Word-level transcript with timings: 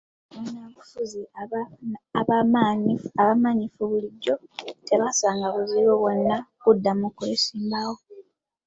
Bannabyabufuzi 0.33 1.21
abamanyifu 3.23 3.81
bulijjo 3.89 4.35
tebasanga 4.87 5.47
buzibu 5.55 5.93
bwonna 6.01 6.37
kuddamu 6.61 7.07
kwesimbawo. 7.17 7.95